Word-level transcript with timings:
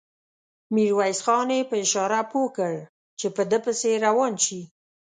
ميرويس 0.73 1.19
خان 1.25 1.49
يې 1.55 1.61
په 1.69 1.75
اشاره 1.83 2.21
پوه 2.31 2.49
کړ 2.57 2.73
چې 3.19 3.27
په 3.35 3.41
ده 3.51 3.57
پسې 3.65 3.89
روان 4.05 4.33
شي. 4.45 4.61